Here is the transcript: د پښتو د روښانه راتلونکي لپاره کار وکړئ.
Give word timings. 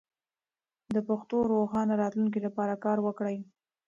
د 0.93 0.95
پښتو 1.07 1.35
د 1.43 1.47
روښانه 1.53 1.93
راتلونکي 2.03 2.39
لپاره 2.47 2.81
کار 2.85 2.97
وکړئ. 3.05 3.37